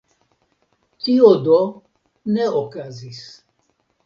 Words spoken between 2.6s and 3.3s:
okazis.